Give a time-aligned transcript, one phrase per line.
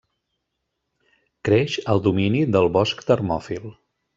[1.49, 3.71] Creix al domini del bosc termòfil.